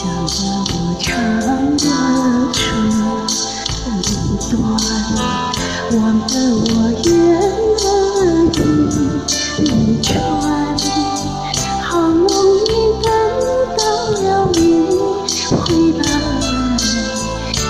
[0.00, 0.32] 想着
[0.72, 1.12] 我长
[1.76, 1.84] 的
[4.00, 4.08] 愁
[4.48, 4.56] 断
[5.14, 5.20] 了，
[5.92, 6.64] 望得我
[7.04, 7.06] 远
[7.76, 7.84] 的
[8.56, 8.64] 你
[9.58, 9.68] 离
[10.00, 10.10] 船，
[11.82, 12.24] 好梦
[12.64, 12.68] 易
[13.02, 13.06] 等
[13.76, 13.80] 到
[14.22, 14.24] 了
[14.54, 14.58] 你
[15.50, 15.52] 回
[15.98, 16.02] 来，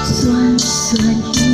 [0.05, 0.97] 酸酸
[1.33, 1.50] 的。